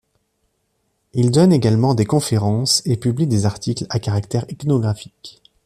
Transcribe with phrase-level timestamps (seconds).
[1.13, 5.43] Il donne également des conférences et publie des articles à caractère ethnographique.